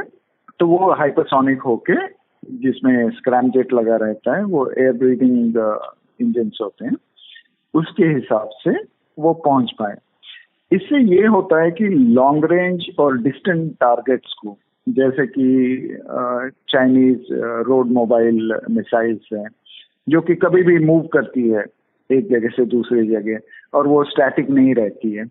[0.60, 2.20] तो वो हाइपरसोनिक होके
[2.52, 5.58] जिसमें स्क्रैम जेट लगा रहता है, वो एयर ब्रीदिंग
[6.22, 6.96] इंजन होते हैं,
[7.74, 8.72] उसके हिसाब से
[9.20, 9.96] वो पहुँच पाए।
[10.72, 14.58] इससे ये होता है कि लॉन्ग रेंज और डिस्टेंट टारगेट्स को,
[14.90, 15.98] जैसे कि
[16.70, 17.34] चाइनीज़
[17.68, 19.48] रोड मोबाइल मिसाइल्स हैं,
[20.10, 21.66] जो कि कभी भी मूव करती है
[22.10, 25.26] एक जगह से दूसरी जगह और वो स्टैटिक नहीं रहती है।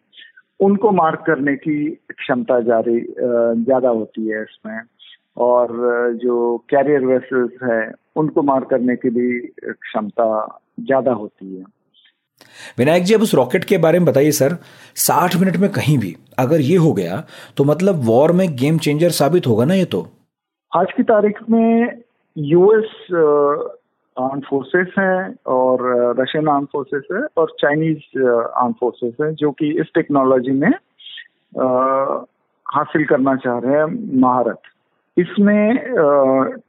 [0.60, 1.78] उनको मार्क करने की
[2.12, 4.80] क्षमता जारी ज़्यादा होती है इसमें।
[5.38, 5.68] और
[6.22, 6.36] जो
[6.70, 7.80] कैरियर वेसल्स है
[8.16, 10.26] उनको मार्क करने की भी क्षमता
[10.80, 11.64] ज़्यादा होती है।
[12.78, 14.56] विनायक जी अब उस रॉकेट के बारे में बताइए सर।
[14.96, 17.22] साठ मिनट में कहीं भी अगर ये हो गया
[17.56, 20.06] तो मतलब वॉर में गेम चेंजर साबित होगा ना ये तो?
[20.72, 22.02] आज की तारीख में
[22.36, 22.90] यूएस
[24.20, 25.82] आर्म फोर्सेस हैं और
[26.20, 30.72] रशियन आर्म फोर्सेस है और चाइनीज़ आर्म फोर्सेस है, जो कि इस टेक्नोलॉजी में
[32.66, 34.60] हासिल करना चाह रहे हैं महारत।
[35.16, 35.76] इसमें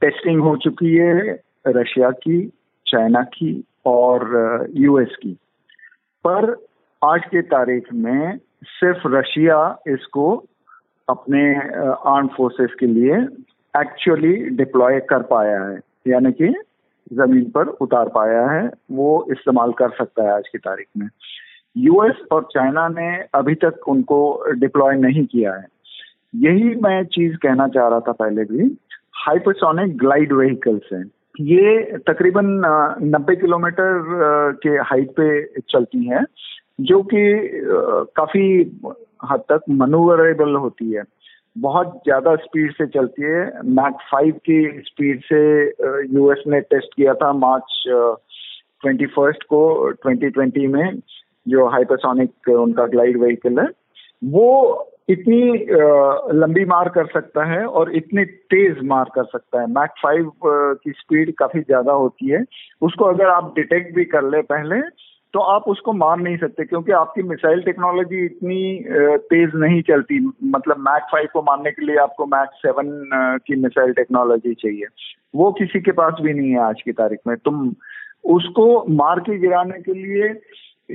[0.01, 2.41] टेस्टिंग हो चुकी है रशिया की
[2.85, 3.51] चाइना की
[3.85, 5.33] और यूएस की।
[6.25, 6.55] पर
[7.01, 10.31] आज के तारीख में सिर्फ़ रशिया इसको
[11.07, 11.43] अपने
[12.13, 13.15] आर्म फोर्सेस के लिए
[13.73, 16.53] एक्चुअली डिप्लॉय कर पाया है। यानी कि
[17.13, 21.09] ज़मीन पर उतार पाया है, वो इस्तेमाल कर सकता है आज की तारीख में।
[21.77, 24.19] यूएस और चाइना ने अभी तक उनको
[24.51, 25.65] डिप्लॉय नहीं किया है।
[26.35, 28.77] यही मैं चीज़ कहना चाह रहा था पहले भी
[29.13, 31.05] हाइपरसोनिक ग्लाइड व्हीकल्स हैं।
[31.41, 32.45] ये तकरीबन
[33.03, 34.01] नब्बे किलोमीटर
[34.63, 36.25] के हाइट पे चलती हैं,
[36.81, 37.49] जो कि
[38.15, 38.79] काफ़ी
[39.31, 41.03] हद तक मनूवरेबल होती है।
[41.55, 45.41] बहुत ज़्यादा स्पीड से चलती है। मैक फाइव की स्पीड से
[46.15, 49.61] यूएस ने टेस्ट किया था मार्च ट्वेंटी फ़र्स्ट को
[50.03, 50.99] 2020 में,
[51.45, 53.67] जो हाइपरसोनिक उनका ग्लाइड व्हीकल है।
[54.21, 55.41] वो इतनी
[56.39, 60.91] लंबी मार कर सकता है और इतनी तेज मार कर सकता है। मैक फाइव की
[60.91, 62.43] स्पीड काफ़ी ज़्यादा होती है।
[62.81, 64.79] उसको अगर आप डिटेक्ट भी कर ले पहले
[65.33, 68.85] तो आप उसको मार नहीं सकते, क्योंकि आपकी मिसाइल टेक्नोलॉजी इतनी
[69.29, 72.89] तेज नहीं चलती। मतलब मैक फाइव को मारने के लिए आपको मैक सेवन
[73.47, 74.85] की मिसाइल टेक्नोलॉजी चाहिए।
[75.35, 77.73] वो किसी के पास भी नहीं है आज की तारीख में। तुम
[78.29, 78.65] उसको
[78.95, 80.33] मार के गिराने के लिए,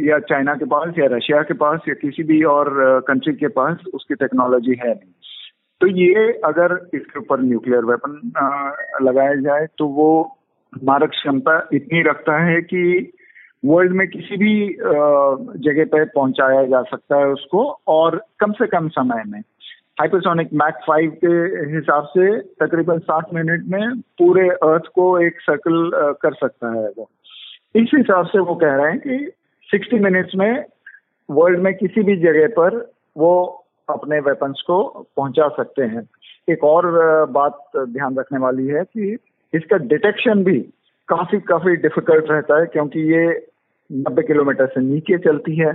[0.09, 3.85] या चाइना के पास, या रशिया के पास, या किसी भी और कंट्री के पास
[3.95, 5.13] उसकी टेक्नोलॉजी है नहीं।
[5.81, 8.33] तो ये अगर इसके ऊपर न्यूक्लियर वेपन
[9.03, 10.37] लगाया जाए तो वो
[10.73, 13.13] मारक क्षमता इतनी रखता है कि
[13.65, 14.69] वर्ल्ड में किसी भी
[15.65, 19.41] जगह पर पहुँचाया जा सकता है उसको और कम से कम समय में।
[20.01, 21.33] हाइपरसोनिक मैक फाइव के
[21.75, 25.91] हिसाब से तकरीबन सात मिनट में पूरे अर्थ को एक सर्कल
[26.23, 27.09] कर सकता है वो।
[27.75, 29.31] इस हिसाब से वो कह रहे हैं कि
[29.69, 30.65] सिक्सटी मिनट्स में
[31.29, 32.77] वर्ल्ड में किसी भी जगह पर
[33.17, 33.33] वो
[33.89, 34.83] अपने वेपन्स को
[35.17, 36.09] पहुँचा सकते हैं।
[36.49, 36.87] एक और
[37.31, 39.17] बात ध्यान रखने वाली है कि
[39.53, 40.59] इसका डिटेक्शन भी
[41.09, 43.27] काफ़ी काफ़ी डिफ़िकल्ट रहता है क्योंकि ये
[43.91, 45.75] नब्बे किलोमीटर से नीचे चलती है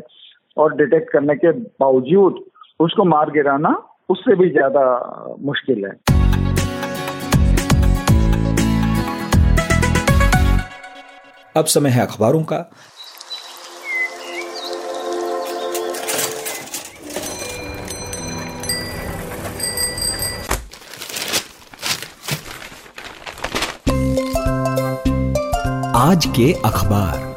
[0.57, 2.43] और डिटेक्ट करने के बावजूद
[2.79, 3.69] उसको मार गिराना
[4.09, 4.83] उससे भी ज़्यादा
[5.41, 5.91] मुश्किल है।
[11.55, 12.57] अब समय है अखबारों का।
[25.99, 27.28] आज के अखबार।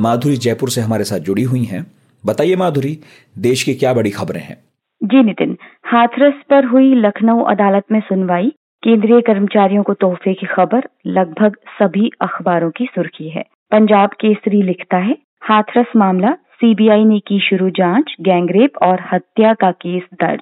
[0.00, 1.86] माधुरी जयपुर से हमारे साथ जुड़ी हुई हैं।
[2.26, 2.98] बताइए माधुरी,
[3.38, 4.56] देश की क्या बड़ी खबरें हैं?
[5.04, 10.88] जी नितिन, हाथरस पर हुई लखनऊ अदालत में सुनवाई, केंद्रीय कर्मचारियों को तोहफे की खबर,
[11.06, 17.40] लगभग सभी अखबारों की सुर्खी है। पंजाब केसरी लिखता है, हाथरस मामला, सीबीआई ने की
[17.40, 20.40] शुरू जाँच, गैंगरेप और हत्या का केस दर्ज।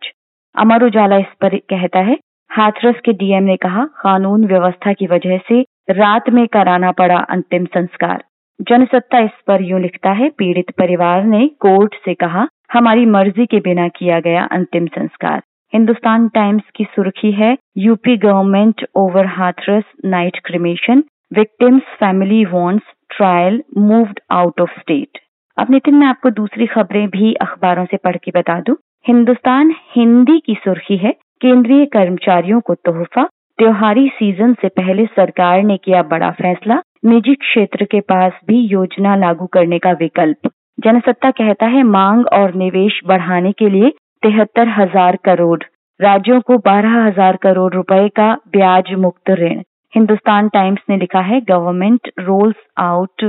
[0.59, 2.19] अमर उजाला इस पर कहता है,
[2.51, 7.65] हाथरस के डीएम ने कहा, कानून व्यवस्था की वजह से रात में कराना पड़ा अंतिम
[7.65, 8.25] संस्कार।
[8.61, 13.59] जनसत्ता इस पर यूँ लिखता है, पीड़ित परिवार ने कोर्ट से कहा, हमारी मर्ज़ी के
[13.61, 15.43] बिना किया गया अंतिम संस्कार।
[15.75, 23.63] हिंदुस्तान टाइम्स की सुर्खी है, UP government over Hathras, night cremation, victim's family wants, trial
[23.79, 25.19] moved out of state.
[25.59, 30.39] अब नितिन, मैं आपको दूसरी खबरें भी अखबारों से पढ़ के बता दूँ। हिंदुस्तान हिंदी
[30.47, 36.31] की सुर्खी है, केंद्रीय कर्मचारियों को तोहफा, त्योहारी सीज़न से पहले सरकार ने किया बड़ा
[36.31, 42.27] फैसला निजी क्षेत्र के पास भी योजना लागू करने का विकल्प। जनसत्ता कहता है, मांग
[42.33, 43.91] और निवेश बढ़ाने के लिए
[44.23, 45.63] तिहत्तर हज़ार करोड़।
[46.01, 51.41] राज्यों को बारह हज़ार करोड़ रुपए का ब्याज मुक्त ऋण। हिंदुस्तान टाइम्स ने लिखा है,
[51.41, 53.25] government rolls out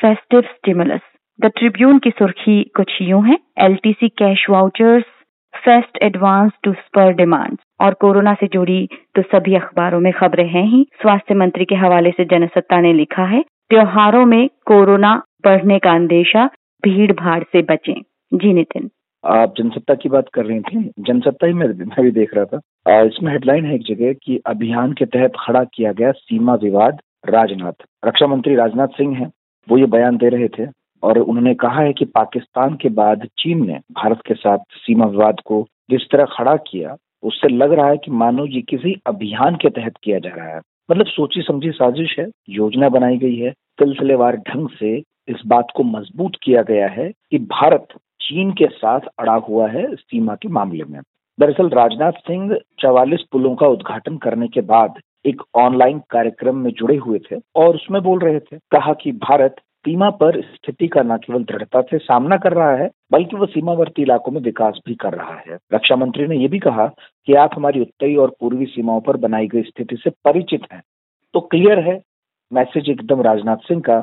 [0.00, 1.00] festive stimulus.
[1.38, 5.04] The Tribune की सुर्खी कुछ यूँ है, LTC cash vouchers
[5.56, 10.64] fest advance to spur demand और कोरोना से जुड़ी तो सभी अखबारों में खबरें हैं
[10.64, 15.92] ही। स्वास्थ्य मंत्री के हवाले से जनसत्ता ने लिखा है त्योहारों में कोरोना बढ़ने का
[15.92, 16.50] अंदेशा
[16.84, 18.02] भीड़ भाड़ से बचें।
[18.34, 18.90] जी नितिन।
[19.24, 20.92] आप जनसत्ता की बात कर रही थी?
[21.00, 22.60] जनसत्ता ही मैं मैं भी देख रहा था।
[22.92, 27.00] आ, इसमें हेडलाइन है एक जगह कि अभियान के तहत खड़ा किया गया सीमा विवाद
[27.28, 29.32] राजनाथ। रक्षा मंत्री राजनाथ सिंह हैं।
[29.68, 33.66] वो ये बयान दे रहे थे। और उन्होंने कहा है कि पाकिस्तान के बाद चीन
[33.66, 37.96] ने भारत के साथ सीमा विवाद को जिस तरह खड़ा किया, उससे लग रहा है
[37.96, 40.60] कि मानो ये किसी अभियान के तहत किया जा रहा है।
[40.90, 44.96] मतलब सोची समझी साजिश है, योजना बनाई गई है, सिलसिलेवार ढंग से
[45.28, 47.88] इस बात को मज़बूत किया गया है कि भारत
[48.20, 51.00] चीन के साथ अड़ा हुआ है सीमा के मामले में।
[51.38, 56.96] दरअसल राजनाथ सिंह चवालीस पुलों का उद्घाटन करने के बाद एक ऑनलाइन कार्यक्रम में जुड़े
[56.96, 61.16] हुए थे और उसमें बोल रहे थे, कहा कि भारत सीमा पर स्थिति का न
[61.16, 65.12] केवल दृढ़ता से सामना कर रहा है, बल्कि वो सीमावर्ती इलाकों में विकास भी कर
[65.12, 66.86] रहा है। रक्षा मंत्री ने यह भी कहा
[67.26, 70.82] कि आप हमारी उत्तरी और पूर्वी सीमाओं पर बनाई गई स्थिति से परिचित हैं।
[71.34, 72.00] तो क्लियर है
[72.52, 74.00] मैसेज एकदम राजनाथ सिंह का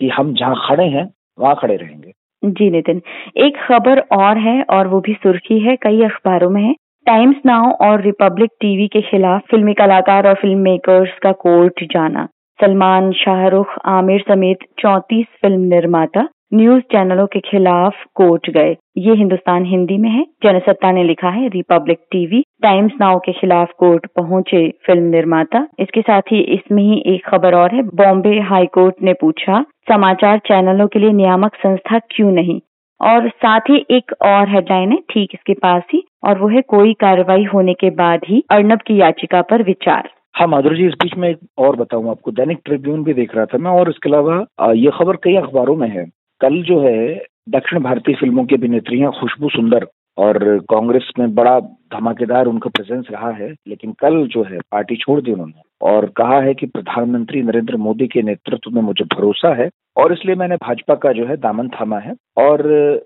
[0.00, 2.12] कि हम जहाँ खड़े हैं, वहाँ खड़े रहेंगे।
[2.44, 3.02] जी नितिन,
[3.36, 6.74] एक खबर और है और वो भी सुर्खी है, कई अखबारों में है।
[7.06, 12.28] टाइम्स नाउ और रिपब्लिक टीवी के खिलाफ फिल्मी कलाकार और फ़िल्म मेकर्स का कोर्ट जाना।
[12.60, 19.64] सलमान, शाहरुख, आमिर समेत 34 फ़िल्म निर्माता न्यूज़ चैनलों के खिलाफ कोर्ट गए। ये हिंदुस्तान
[19.64, 24.72] हिंदी में है। जनसत्ता ने लिखा है, रिपब्लिक टीवी टाइम्स नाउ के खिलाफ कोर्ट पहुँचे
[24.86, 29.12] फ़िल्म निर्माता। इसके साथ ही इसमें ही एक खबर और है, बॉम्बे हाई कोर्ट ने
[29.12, 32.60] पूछा, समाचार चैनलों के लिए नियामक संस्था क्यों नहीं?
[33.00, 36.92] और साथ ही एक और हेडलाइन है, ठीक इसके पास ही, और वो है, कोई
[36.92, 41.14] कार्रवाई होने के बाद ही अर्नब की याचिका पर विचार। हाँ माधुरी जी, इस बीच
[41.18, 44.72] में एक और बताऊँ आपको। दैनिक ट्रिब्यून भी देख रहा था मैं, और इसके अलावा
[44.72, 46.04] ये खबर कई अखबारों में है।
[46.40, 49.86] कल जो है, दक्षिण भारतीय फ़िल्मों की अभिनेत्री हैं खुशबू सुंदर,
[50.18, 50.38] और
[50.70, 51.58] कांग्रेस में बड़ा
[51.92, 56.40] धमाकेदार उनका प्रेजेंस रहा है, लेकिन कल जो है, पार्टी छोड़ दी उन्होंने और कहा
[56.40, 60.94] है कि प्रधानमंत्री नरेंद्र मोदी के नेतृत्व में मुझे भरोसा है और इसलिए मैंने भाजपा
[60.96, 62.62] का जो है दामन थामा है और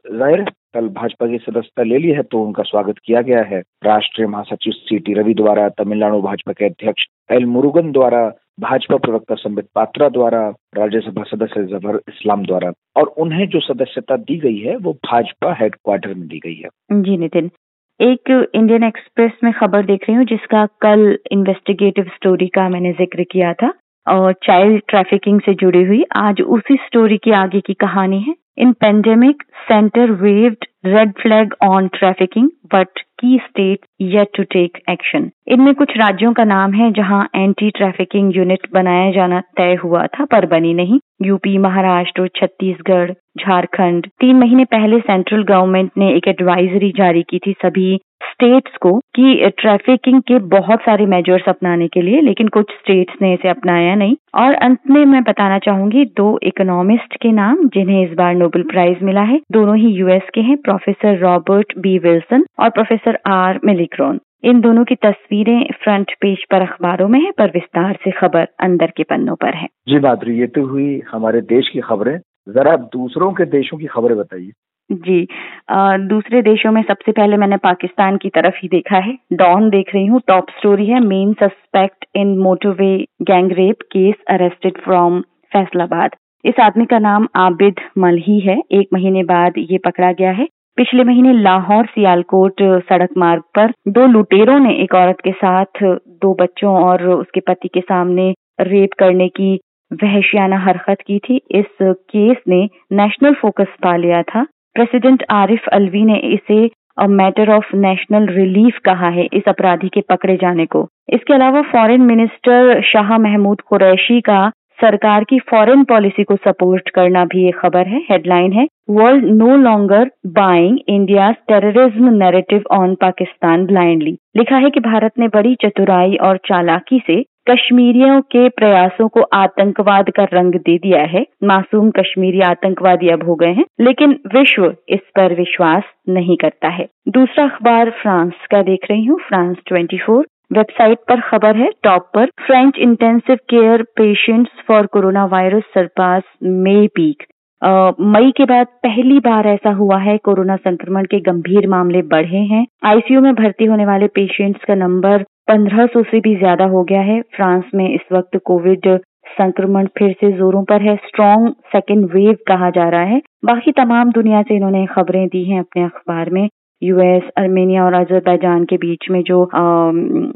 [0.08, 4.26] ज़ाहिर कल भाजपा की सदस्यता ले ली है तो उनका स्वागत किया गया है। राष्ट्रीय
[4.26, 8.26] महासचिव सी टी रवि द्वारा, तमिलनाडु भाजपा के अध्यक्ष एल मुरुगन द्वारा,
[8.60, 10.40] भाजपा प्रवक्ता संबित पात्रा द्वारा,
[10.76, 16.14] राज्यसभा सदस्य ज़फ़र इस्लाम द्वारा और उन्हें जो सदस्यता दी गई है, वो भाजपा हेडक्वार्टर
[16.14, 17.50] में दी गई है। जी नितिन
[18.00, 23.24] एक इंडियन एक्सप्रेस में खबर देख रही हूँ, जिसका कल इन्वेस्टिगेटिव स्टोरी का मैंने ज़िक्र
[23.24, 23.72] किया था,
[24.06, 28.74] और चाइल्ड ट्रैफिकिंग से जुड़ी हुई। आज उसी स्टोरी की आगे की कहानी है। In
[28.84, 35.74] pandemic, center waved red flag on trafficking but key state yet to take action इनमें
[35.74, 40.46] कुछ राज्यों का नाम है जहाँ एंटी ट्रैफिकिंग यूनिट बनाया जाना तय हुआ था पर
[40.46, 47.22] बनी नहीं। यूपी महाराष्ट्र छत्तीसगढ़ झारखंड। तीन महीने पहले सेंट्रल गवर्नमेंट ने एक एडवाइजरी जारी
[47.22, 52.48] की थी सभी स्टेट्स को कि ट्रैफिकिंग के बहुत सारे मेजर्स अपनाने के लिए, लेकिन
[52.48, 57.32] कुछ स्टेट्स ने इसे अपनाया नहीं। और अंत में मैं बताना चाहूँगी, दो इकोनॉमिस्ट के
[57.32, 61.72] नाम, जिन्हें इस बार नोबेल प्राइज मिला है, दोनों ही यूएस के हैं प्रोफेसर रॉबर्ट
[61.78, 67.20] बी विल्सन और प्रोफेसर आर मिलिक्रोन इन दोनों की तस्वीरें फ्रंट पेज पर अखबारों में
[67.20, 71.02] है, पर विस्तार से खबर अंदर के पन्नों पर है। जी माधुरी ये तो हुई
[71.12, 74.50] हमारे देश की खबरें। जरा दूसरों के देशों की खबरें बताइए।
[74.92, 75.26] जी।
[75.70, 79.94] आ, दूसरे देशों में सबसे पहले मैंने पाकिस्तान की तरफ़ ही देखा है। डॉन देख
[79.94, 85.20] रही हूँ टॉप स्टोरी है। Main suspect in motorway gang rape case arrested from
[85.52, 86.10] Faisalabad.
[86.44, 91.04] इस आदमी का नाम आबिद मलही है। एक महीने बाद ये पकड़ा गया है। पिछले
[91.04, 95.82] महीने लाहौर सियालकोट सड़क मार्ग पर दो लुटेरों ने एक औरत के साथ
[96.22, 99.60] दो बच्चों और उसके पति के सामने रेप करने की
[99.92, 106.04] वहशियाना हरकत की थी। इस केस ने नेशनल फोकस पा लिया था। प्रेसिडेंट आरिफ अलवी
[106.04, 110.88] ने इसे a matter of national relief कहा है इस अपराधी के पकड़े जाने को।
[111.12, 114.40] इसके अलावा फॉरेन मिनिस्टर शाह महमूद कुरैशी का
[114.84, 119.56] सरकार की फॉरेन पॉलिसी को सपोर्ट करना भी एक खबर है हेडलाइन है world no
[119.56, 126.16] longer buying India terrorism narrative on Pakistan blindly लिखा है कि भारत ने बड़ी चतुराई
[126.22, 132.40] और चालाकी से कश्मीरियों के प्रयासों को आतंकवाद का रंग दे दिया है। मासूम कश्मीरी
[132.40, 137.90] आतंकवादी अब हो गए हैं, लेकिन विश्व इस पर विश्वास नहीं करता है। दूसरा अखबार
[137.90, 143.36] फ्रांस का देख रही हूँ, फ्रांस 24 वेबसाइट पर खबर है, टॉप पर, French intensive
[143.50, 147.26] care patients for corona virus surpass May peak
[147.62, 152.64] मई के बाद पहली बार ऐसा हुआ है, कोरोना संक्रमण के गंभीर मामले बढ़े हैं।
[152.84, 157.00] आईसीयू में भर्ती होने वाले पेशेंट्स का नंबर पंद्रह सौ से भी ज़्यादा हो गया
[157.02, 158.88] है। फ्रांस में इस वक्त कोविड
[159.32, 164.10] संक्रमण फिर से जोरों पर है स्ट्रॉन्ग सेकेंड वेव कहा जा रहा है। बाकी तमाम
[164.12, 166.48] दुनिया से इन्होंने खबरें दी हैं अपने अखबार में।
[166.82, 169.40] यूएस अर्मेनिया और अजरबैजान के बीच में जो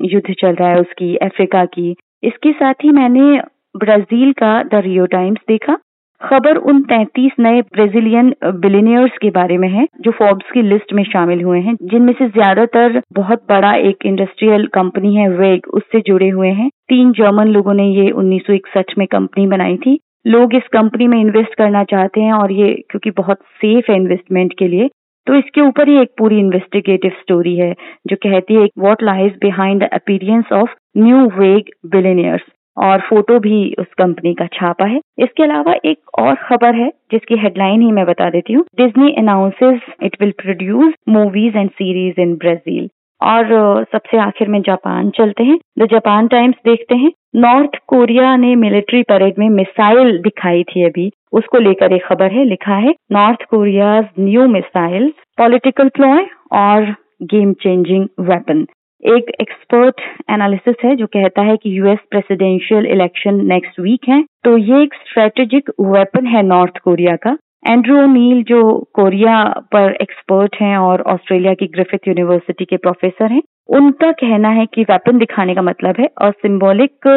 [0.04, 3.40] युद्ध चल रहा है उसकी, अफ्रीका की। इसके साथ ही मैंने
[3.74, 5.76] ब्राज़ील का द रियो टाइम्स देखा।
[6.20, 11.02] खबर उन 33 नए ब्राजीलियन बिलीनियर्स के बारे में है, जो फोर्ब्स की लिस्ट में
[11.04, 16.28] शामिल हुए हैं, जिनमें से ज़्यादातर बहुत बड़ा एक इंडस्ट्रियल कंपनी है, वेग, उससे जुड़े
[16.28, 20.54] हुए हैं। तीन जर्मन लोगों ने ये उन्नीस सौ इकसठ में कंपनी बनाई थी। लोग
[20.54, 24.68] इस कंपनी में इन्वेस्ट करना चाहते हैं और ये, क्योंकि बहुत सेफ़ है इन्वेस्टमेंट के
[24.68, 24.88] लिए
[25.26, 27.72] तो इसके ऊपर ही एक पूरी इन्वेस्टिगेटिव स्टोरी है,
[28.06, 32.42] जो कहती है what lies behind the appearance of new age billionaires
[32.76, 37.36] और फ़ोटो भी उस कंपनी का छापा है। इसके अलावा एक और खबर है, जिसकी
[37.36, 42.34] हेडलाइन ही मैं बता देती हूँ। Disney announces it will produce movies and series in
[42.36, 42.88] Brazil
[43.26, 48.54] और सबसे आखिर में जापान चलते हैं। द जापान टाइम्स देखते हैं। नॉर्थ कोरिया ने
[48.54, 53.42] मिलिट्री परेड में मिसाइल दिखाई थी अभी। उसको लेकर एक खबर है, लिखा है, North
[53.42, 58.66] Korea new missile, political ploy और गेम चेंजिंग वेपन।
[59.04, 64.56] एक एक्सपर्ट एनालिसिस है, जो कहता है कि US presidential election next week है। तो
[64.56, 67.36] ये एक स्ट्रेटेजिक वेपन है नॉर्थ कोरिया का।
[67.68, 68.62] एंड्रू नील जो
[68.94, 73.42] कोरिया पर एक्सपर्ट हैं और ऑस्ट्रेलिया की ग्रिफिथ यूनिवर्सिटी के प्रोफेसर हैं
[73.76, 77.08] उनका कहना है कि वेपन दिखाने का मतलब है और symbolic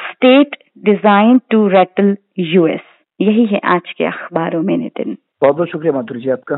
[0.00, 2.80] state design to rattle US
[3.20, 6.56] यही है आज के अखबारों में नितिन। बहुत बहुत शुक्रिया माधुरी जी आपका।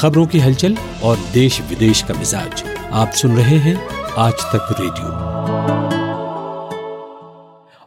[0.00, 3.76] खबरों की हलचल और देश विदेश का मिजाज आप सुन रहे हैं
[4.18, 5.08] आज तक रेडियो।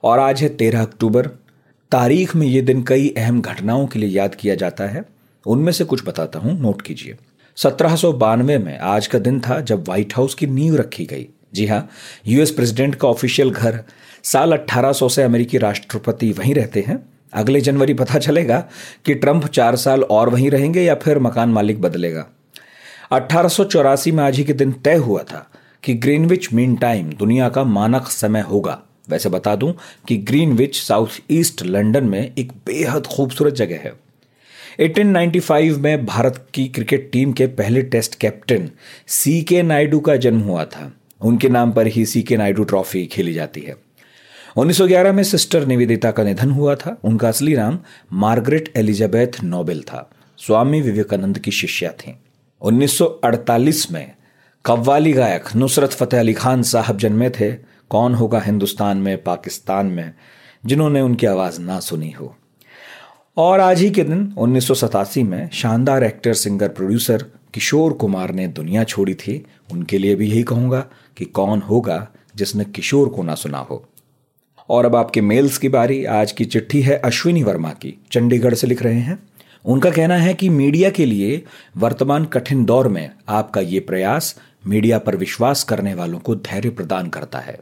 [0.03, 1.27] और आज है तेरह अक्टूबर
[1.93, 5.05] तारीख में ये दिन कई अहम घटनाओं के लिए याद किया जाता है।
[5.47, 7.15] उनमें से कुछ बताता हूँ, नोट कीजिए।
[7.55, 7.95] सत्रह
[8.57, 11.89] में आज का दिन था जब व्हाइट हाउस की नींव रखी गई। जी हाँ
[12.27, 13.83] यूएस प्रेसिडेंट का ऑफिशियल घर
[14.23, 18.65] साल 1800 से अमेरिकी राष्ट्रपति वहीं रहते हैं। अगले जनवरी पता चलेगा
[19.05, 22.27] कि ट्रंप चार साल और वहीं रहेंगे या फिर मकान मालिक बदलेगा।
[23.11, 25.51] अठारह में आज ही के दिन तय हुआ था
[25.83, 29.73] कि ग्रीनविच मीन टाइम दुनिया का मानक समय होगा। वैसे बता दूँ
[30.07, 33.93] कि ग्रीनविच साउथ ईस्ट लंदन में एक बेहद खूबसूरत जगह है।
[34.79, 38.69] 1895 में भारत की क्रिकेट टीम के पहले टेस्ट कैप्टन
[39.07, 43.05] सी के नायडू का जन्म हुआ था। उनके नाम पर ही सी के नायडू ट्रॉफी
[43.05, 43.75] खेली जाती है।
[44.57, 47.79] 1911 में सिस्टर निवेदिता का निधन हुआ था। उनका असली नाम
[48.13, 52.15] मार्गरेट एलिजाबेथ नोबेल था। स्वामी विवेकानंद की शिष्या थी।
[52.61, 54.11] 1948 में
[54.65, 60.13] कव्वाली गायक नुसरत फतेह अली खान साहब जन्मे थे। कौन होगा हिंदुस्तान में, पाकिस्तान में,
[60.65, 62.35] जिन्होंने उनकी आवाज़ ना सुनी हो।
[63.37, 68.31] और आज ही के दिन, उन्नीस सौ सतासी में, शानदार actor, singer, producer Kishore Kumar
[68.31, 70.85] ने दुनिया छोड़ी थी। उनके लिए भी यही कहूँगा
[71.17, 73.89] कि कौन होगा जिसने किशोर को ना सुना हो।
[74.69, 78.67] और अब आपके मेल्स की बारी। आज की चिट्ठी है अश्विनी वर्मा की। चंडीगढ़ से
[78.67, 79.19] लिख रहे हैं।
[79.65, 81.45] उनका कहना है कि मीडिया के लिए
[81.77, 87.09] वर्तमान कठिन दौर में आपका ये प्रयास मीडिया पर विश्वास करने वालों को धैर्य प्रदान
[87.09, 87.59] करता है।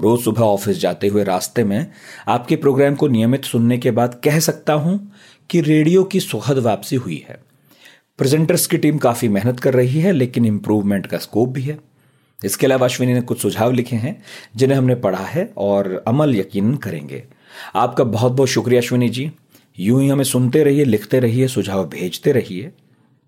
[0.00, 1.86] रोज सुबह ऑफ़िस जाते हुए रास्ते में
[2.28, 5.12] आपके प्रोग्राम को नियमित सुनने के बाद कह सकता हूँ
[5.50, 7.38] कि रेडियो की सुखद वापसी हुई है।
[8.18, 11.78] प्रेजेंटर्स की टीम काफ़ी मेहनत कर रही है, लेकिन इंप्रूवमेंट का स्कोप भी है।
[12.44, 14.22] इसके अलावा अश्विनी ने कुछ सुझाव लिखे हैं,
[14.56, 17.24] जिन्हें हमने पढ़ा है और अमल यकीन करेंगे।
[17.74, 19.32] आपका बहुत बहुत शुक्रिया अश्विनी जी।
[19.78, 22.70] यूँ ही हमें सुनते रहिए, लिखते रहिए, सुझाव भेजते रहिए।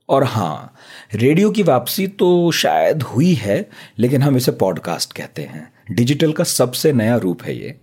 [0.08, 0.74] और हाँ
[1.14, 3.68] रेडियो की वापसी तो शायद हुई है
[3.98, 7.74] लेकिन हम इसे पॉडकास्ट कहते हैं। डिजिटल का सबसे नया रूप है ये।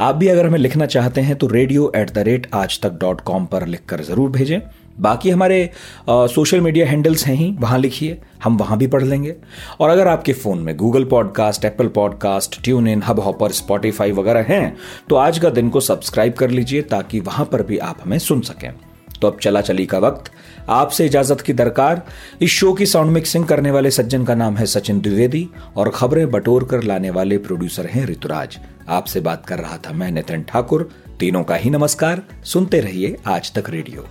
[0.00, 3.20] आप भी अगर हमें लिखना चाहते हैं तो रेडियो एट द रेट आज तक डॉट
[3.20, 4.60] कॉम पर लिखकर ज़रूर भेजें।
[4.98, 5.64] बाकी हमारे
[6.10, 9.34] आ, सोशल मीडिया हैंडल्स हैं ही वहाँ लिखिए हम वहाँ भी पढ़ लेंगे।
[9.80, 14.76] और अगर आपके फ़ोन में Google podcast Apple podcast tune in Hubhopper Spotify वगैरह हैं
[15.10, 18.40] तो आज का दिन को सब्सक्राइब कर लीजिए ताकि वहाँ पर भी आप हमें सुन
[18.40, 18.72] सकें।
[19.20, 20.30] तो अब चला चली का वक्त।
[20.68, 22.02] आपसे इजाज़त की दरकार।
[22.42, 26.30] इस शो की साउंड मिक्सिंग करने वाले सज्जन का नाम है सचिन द्विवेदी और खबरें
[26.30, 30.90] बटोर कर लाने वाले प्रोड्यूसर हैं ऋतुराज। आपसे बात कर रहा था मैं नितिन ठाकुर।
[31.20, 34.06] तीनों का ही नमस्कार। सुनते रहिए आज तक रेडियो।